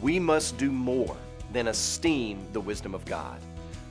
we 0.00 0.18
must 0.18 0.56
do 0.58 0.70
more 0.70 1.16
than 1.52 1.68
esteem 1.68 2.46
the 2.52 2.60
wisdom 2.60 2.94
of 2.94 3.04
God. 3.04 3.40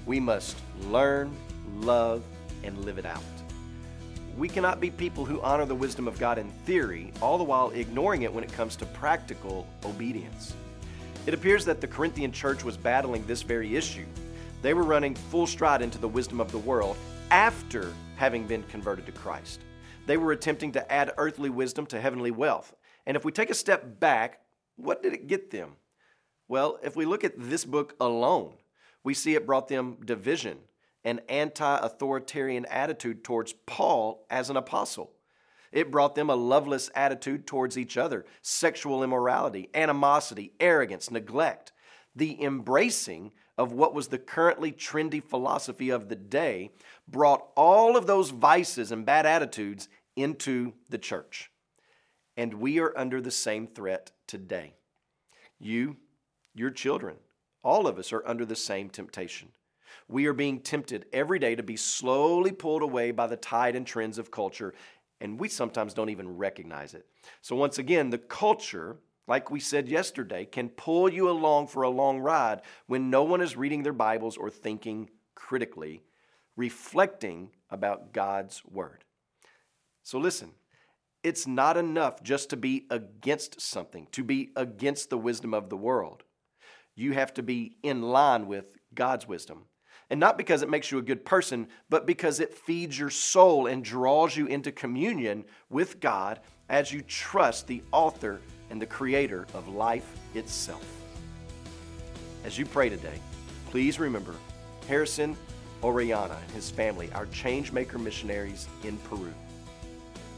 We 0.05 0.19
must 0.19 0.57
learn, 0.83 1.35
love, 1.75 2.23
and 2.63 2.85
live 2.85 2.97
it 2.97 3.05
out. 3.05 3.23
We 4.37 4.47
cannot 4.47 4.79
be 4.79 4.91
people 4.91 5.25
who 5.25 5.41
honor 5.41 5.65
the 5.65 5.75
wisdom 5.75 6.07
of 6.07 6.19
God 6.19 6.37
in 6.37 6.49
theory, 6.65 7.11
all 7.21 7.37
the 7.37 7.43
while 7.43 7.71
ignoring 7.71 8.21
it 8.21 8.33
when 8.33 8.43
it 8.43 8.53
comes 8.53 8.75
to 8.77 8.85
practical 8.85 9.67
obedience. 9.83 10.53
It 11.25 11.33
appears 11.33 11.65
that 11.65 11.81
the 11.81 11.87
Corinthian 11.87 12.31
church 12.31 12.63
was 12.63 12.77
battling 12.77 13.25
this 13.25 13.41
very 13.41 13.75
issue. 13.75 14.05
They 14.61 14.73
were 14.73 14.83
running 14.83 15.15
full 15.15 15.47
stride 15.47 15.81
into 15.81 15.97
the 15.97 16.07
wisdom 16.07 16.39
of 16.39 16.51
the 16.51 16.57
world 16.57 16.95
after 17.31 17.91
having 18.15 18.47
been 18.47 18.63
converted 18.63 19.05
to 19.07 19.11
Christ. 19.11 19.61
They 20.05 20.17
were 20.17 20.31
attempting 20.31 20.71
to 20.73 20.91
add 20.91 21.11
earthly 21.17 21.49
wisdom 21.49 21.85
to 21.87 21.99
heavenly 21.99 22.31
wealth. 22.31 22.73
And 23.05 23.17
if 23.17 23.25
we 23.25 23.31
take 23.31 23.49
a 23.49 23.55
step 23.55 23.99
back, 23.99 24.39
what 24.77 25.03
did 25.03 25.13
it 25.13 25.27
get 25.27 25.51
them? 25.51 25.75
Well, 26.47 26.79
if 26.83 26.95
we 26.95 27.05
look 27.05 27.23
at 27.23 27.33
this 27.37 27.65
book 27.65 27.95
alone, 27.99 28.53
we 29.03 29.13
see 29.13 29.35
it 29.35 29.45
brought 29.45 29.67
them 29.67 29.97
division, 30.05 30.57
an 31.03 31.21
anti 31.29 31.77
authoritarian 31.77 32.65
attitude 32.65 33.23
towards 33.23 33.53
Paul 33.65 34.25
as 34.29 34.49
an 34.49 34.57
apostle. 34.57 35.11
It 35.71 35.91
brought 35.91 36.15
them 36.15 36.29
a 36.29 36.35
loveless 36.35 36.89
attitude 36.95 37.45
towards 37.45 37.77
each 37.77 37.97
other, 37.97 38.25
sexual 38.41 39.03
immorality, 39.03 39.69
animosity, 39.73 40.53
arrogance, 40.59 41.11
neglect, 41.11 41.73
the 42.15 42.41
embracing 42.41 43.31
of 43.57 43.73
what 43.73 43.93
was 43.93 44.07
the 44.07 44.17
currently 44.17 44.71
trendy 44.71 45.21
philosophy 45.23 45.89
of 45.89 46.09
the 46.09 46.15
day 46.15 46.71
brought 47.07 47.47
all 47.55 47.97
of 47.97 48.07
those 48.07 48.29
vices 48.29 48.91
and 48.91 49.05
bad 49.05 49.25
attitudes 49.25 49.89
into 50.15 50.73
the 50.89 50.97
church. 50.97 51.51
And 52.35 52.55
we 52.55 52.79
are 52.79 52.97
under 52.97 53.19
the 53.19 53.31
same 53.31 53.67
threat 53.67 54.11
today. 54.27 54.75
You, 55.59 55.97
your 56.57 56.71
children, 56.71 57.17
all 57.63 57.87
of 57.87 57.99
us 57.99 58.13
are 58.13 58.25
under 58.27 58.45
the 58.45 58.55
same 58.55 58.89
temptation. 58.89 59.49
We 60.07 60.25
are 60.27 60.33
being 60.33 60.59
tempted 60.59 61.05
every 61.11 61.39
day 61.39 61.55
to 61.55 61.63
be 61.63 61.75
slowly 61.75 62.51
pulled 62.51 62.81
away 62.81 63.11
by 63.11 63.27
the 63.27 63.35
tide 63.35 63.75
and 63.75 63.85
trends 63.85 64.17
of 64.17 64.31
culture, 64.31 64.73
and 65.19 65.39
we 65.39 65.49
sometimes 65.49 65.93
don't 65.93 66.09
even 66.09 66.37
recognize 66.37 66.93
it. 66.93 67.05
So, 67.41 67.55
once 67.55 67.77
again, 67.77 68.09
the 68.09 68.17
culture, 68.17 68.97
like 69.27 69.51
we 69.51 69.59
said 69.59 69.89
yesterday, 69.89 70.45
can 70.45 70.69
pull 70.69 71.11
you 71.11 71.29
along 71.29 71.67
for 71.67 71.83
a 71.83 71.89
long 71.89 72.19
ride 72.19 72.61
when 72.85 73.09
no 73.09 73.23
one 73.23 73.41
is 73.41 73.57
reading 73.57 73.83
their 73.83 73.93
Bibles 73.93 74.37
or 74.37 74.49
thinking 74.49 75.09
critically, 75.35 76.03
reflecting 76.55 77.51
about 77.69 78.13
God's 78.13 78.63
Word. 78.65 79.03
So, 80.03 80.19
listen, 80.19 80.51
it's 81.23 81.45
not 81.45 81.75
enough 81.75 82.23
just 82.23 82.49
to 82.51 82.57
be 82.57 82.85
against 82.89 83.59
something, 83.59 84.07
to 84.11 84.23
be 84.23 84.51
against 84.55 85.09
the 85.09 85.17
wisdom 85.17 85.53
of 85.53 85.69
the 85.69 85.75
world. 85.75 86.23
You 86.97 87.13
have 87.13 87.33
to 87.35 87.43
be 87.43 87.77
in 87.83 88.01
line 88.01 88.47
with 88.47 88.65
God's 88.95 89.27
wisdom. 89.27 89.65
And 90.09 90.19
not 90.19 90.37
because 90.37 90.63
it 90.63 90.69
makes 90.69 90.91
you 90.91 90.97
a 90.97 91.03
good 91.03 91.23
person, 91.23 91.67
but 91.89 92.07
because 92.07 92.39
it 92.39 92.55
feeds 92.55 92.97
your 92.97 93.11
soul 93.11 93.67
and 93.67 93.83
draws 93.83 94.35
you 94.35 94.47
into 94.47 94.71
communion 94.71 95.45
with 95.69 95.99
God 95.99 96.39
as 96.69 96.91
you 96.91 97.01
trust 97.01 97.67
the 97.67 97.83
author 97.91 98.41
and 98.71 98.81
the 98.81 98.85
creator 98.85 99.45
of 99.53 99.67
life 99.67 100.17
itself. 100.33 100.85
As 102.43 102.57
you 102.57 102.65
pray 102.65 102.89
today, 102.89 103.19
please 103.69 103.99
remember 103.99 104.33
Harrison 104.87 105.37
Orellana 105.83 106.41
and 106.41 106.51
his 106.51 106.71
family, 106.71 107.11
our 107.13 107.27
changemaker 107.27 107.99
missionaries 107.99 108.67
in 108.83 108.97
Peru. 109.09 109.31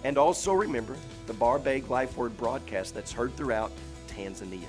And 0.04 0.18
also 0.18 0.52
remember 0.52 0.98
the 1.28 1.34
Barbeg 1.34 1.88
Life 1.88 2.18
Word 2.18 2.36
broadcast 2.36 2.96
that's 2.96 3.14
heard 3.14 3.34
throughout 3.38 3.72
Tanzania. 4.10 4.68